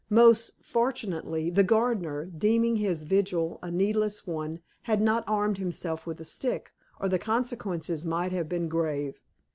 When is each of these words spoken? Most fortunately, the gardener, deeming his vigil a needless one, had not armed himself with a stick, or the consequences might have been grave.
Most 0.09 0.53
fortunately, 0.63 1.51
the 1.51 1.63
gardener, 1.63 2.25
deeming 2.25 2.77
his 2.77 3.03
vigil 3.03 3.59
a 3.61 3.69
needless 3.69 4.25
one, 4.25 4.57
had 4.89 4.99
not 4.99 5.23
armed 5.27 5.59
himself 5.59 6.07
with 6.07 6.19
a 6.19 6.25
stick, 6.25 6.71
or 6.99 7.07
the 7.07 7.19
consequences 7.19 8.03
might 8.03 8.31
have 8.31 8.49
been 8.49 8.67
grave. 8.67 9.21